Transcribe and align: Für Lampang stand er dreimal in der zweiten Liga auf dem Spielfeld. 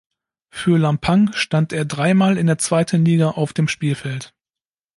Für 0.49 0.79
Lampang 0.79 1.31
stand 1.33 1.73
er 1.73 1.85
dreimal 1.85 2.39
in 2.39 2.47
der 2.47 2.57
zweiten 2.57 3.05
Liga 3.05 3.29
auf 3.29 3.53
dem 3.53 3.67
Spielfeld. 3.67 4.33